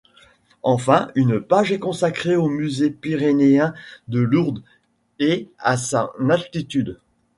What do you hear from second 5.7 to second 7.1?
son actualité.